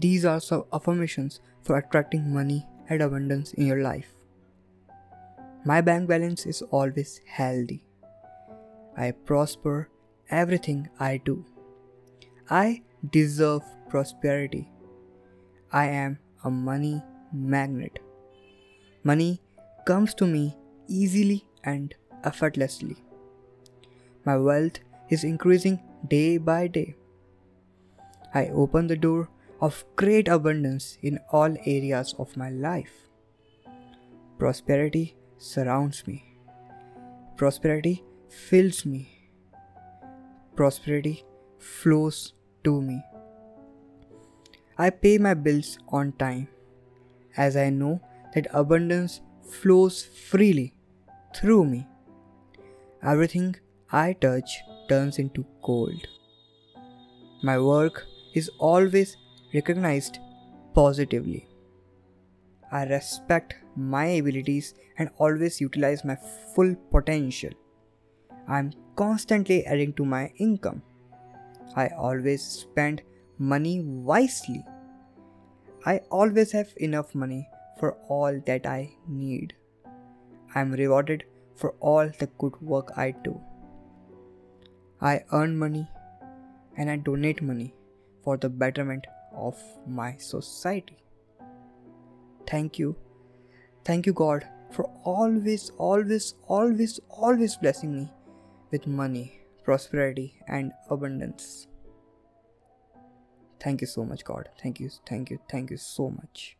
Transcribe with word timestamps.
these 0.00 0.24
are 0.24 0.40
some 0.40 0.64
affirmations 0.72 1.40
for 1.62 1.76
attracting 1.76 2.32
money 2.32 2.66
and 2.88 3.02
abundance 3.02 3.52
in 3.54 3.66
your 3.66 3.82
life. 3.82 4.14
My 5.64 5.80
bank 5.80 6.08
balance 6.08 6.46
is 6.46 6.62
always 6.62 7.20
healthy. 7.26 7.84
I 8.96 9.12
prosper 9.12 9.88
everything 10.30 10.88
I 10.98 11.18
do. 11.18 11.44
I 12.50 12.82
deserve 13.10 13.62
prosperity. 13.88 14.68
I 15.72 15.86
am 15.86 16.18
a 16.44 16.50
money 16.50 17.02
magnet. 17.32 17.98
Money 19.04 19.40
comes 19.86 20.14
to 20.14 20.26
me 20.26 20.56
easily 20.88 21.44
and 21.64 21.94
effortlessly. 22.24 22.96
My 24.24 24.36
wealth 24.36 24.78
is 25.08 25.24
increasing 25.24 25.80
day 26.08 26.38
by 26.38 26.66
day. 26.66 26.94
I 28.34 28.48
open 28.48 28.86
the 28.86 28.96
door 28.96 29.28
of 29.66 29.84
great 29.94 30.26
abundance 30.26 30.98
in 31.02 31.18
all 31.30 31.56
areas 31.64 32.14
of 32.18 32.36
my 32.36 32.50
life. 32.50 32.94
Prosperity 34.38 35.16
surrounds 35.38 36.04
me. 36.06 36.24
Prosperity 37.36 38.02
fills 38.28 38.84
me. 38.84 39.02
Prosperity 40.56 41.24
flows 41.60 42.34
to 42.64 42.82
me. 42.82 43.00
I 44.76 44.90
pay 44.90 45.16
my 45.18 45.34
bills 45.34 45.78
on 45.88 46.12
time 46.14 46.48
as 47.36 47.56
I 47.56 47.70
know 47.70 48.00
that 48.34 48.48
abundance 48.52 49.20
flows 49.48 50.02
freely 50.02 50.74
through 51.36 51.66
me. 51.66 51.86
Everything 53.00 53.54
I 53.92 54.14
touch 54.14 54.60
turns 54.88 55.20
into 55.20 55.46
gold. 55.62 56.08
My 57.44 57.60
work 57.60 58.06
is 58.34 58.50
always 58.58 59.16
recognized 59.54 60.18
positively. 60.74 61.48
I 62.70 62.84
respect 62.84 63.56
my 63.76 64.06
abilities 64.06 64.74
and 64.98 65.10
always 65.18 65.60
utilize 65.60 66.04
my 66.04 66.16
full 66.54 66.74
potential. 66.90 67.50
I'm 68.48 68.72
constantly 68.96 69.64
adding 69.66 69.92
to 69.94 70.04
my 70.04 70.32
income. 70.38 70.82
I 71.76 71.88
always 71.88 72.42
spend 72.42 73.02
money 73.38 73.80
wisely. 73.80 74.64
I 75.84 75.98
always 76.10 76.52
have 76.52 76.72
enough 76.76 77.14
money 77.14 77.48
for 77.78 77.92
all 78.08 78.40
that 78.46 78.66
I 78.66 78.94
need. 79.08 79.54
I'm 80.54 80.72
rewarded 80.72 81.24
for 81.56 81.70
all 81.80 82.10
the 82.18 82.28
good 82.38 82.60
work 82.60 82.92
I 82.96 83.10
do. 83.10 83.40
I 85.00 85.24
earn 85.32 85.58
money 85.58 85.88
and 86.76 86.90
I 86.90 86.96
donate 86.96 87.42
money 87.42 87.74
for 88.22 88.36
the 88.36 88.48
betterment 88.48 89.06
of 89.48 89.58
my 89.86 90.16
society. 90.16 90.98
Thank 92.46 92.78
you. 92.78 92.96
Thank 93.84 94.06
you, 94.06 94.12
God, 94.12 94.46
for 94.70 94.84
always, 95.04 95.70
always, 95.76 96.34
always, 96.46 97.00
always 97.08 97.56
blessing 97.56 97.94
me 97.96 98.10
with 98.70 98.86
money, 98.86 99.40
prosperity, 99.64 100.34
and 100.48 100.72
abundance. 100.88 101.66
Thank 103.60 103.80
you 103.80 103.86
so 103.86 104.04
much, 104.04 104.24
God. 104.24 104.48
Thank 104.60 104.80
you, 104.80 104.90
thank 105.06 105.30
you, 105.30 105.38
thank 105.48 105.70
you 105.70 105.76
so 105.76 106.10
much. 106.10 106.56